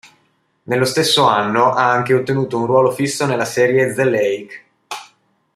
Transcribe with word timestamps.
Nello 0.63 0.85
stesso 0.85 1.27
anno 1.27 1.73
ha 1.73 1.91
anche 1.91 2.15
ottenuto 2.15 2.57
un 2.57 2.65
ruolo 2.65 2.89
fisso 2.89 3.27
nella 3.27 3.45
serie 3.45 3.93
"The 3.93 4.03
Lake". 4.05 4.63